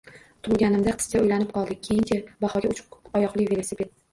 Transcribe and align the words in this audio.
Tug'ilganimda.— 0.45 0.93
Qizcha 1.01 1.19
o'ylanib 1.25 1.53
qoldi.— 1.59 1.77
Keyin-chi, 1.89 2.19
Bahoga 2.47 2.75
uch 2.77 3.17
oyoqli 3.21 3.49
velosiped 3.53 3.97